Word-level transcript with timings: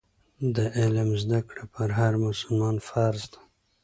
د 0.55 0.57
علم 0.77 1.09
زده 1.21 1.39
کړه 1.47 1.63
پر 1.73 1.89
هر 1.99 2.13
مسلمان 2.25 2.75
فرض 2.89 3.23
ده. 3.31 3.39